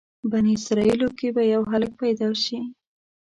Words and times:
بني 0.31 0.53
اسرایلو 0.59 1.09
کې 1.19 1.27
به 1.35 1.43
یو 1.53 1.61
هلک 1.71 1.91
پیدا 2.01 2.29
شي. 2.43 2.59